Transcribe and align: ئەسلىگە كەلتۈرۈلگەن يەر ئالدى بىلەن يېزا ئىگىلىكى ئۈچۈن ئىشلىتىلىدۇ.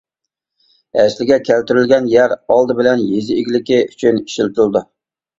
ئەسلىگە 1.01 1.35
كەلتۈرۈلگەن 1.49 2.07
يەر 2.13 2.33
ئالدى 2.55 2.75
بىلەن 2.79 3.03
يېزا 3.09 3.35
ئىگىلىكى 3.43 3.77
ئۈچۈن 3.91 4.17
ئىشلىتىلىدۇ. 4.23 4.83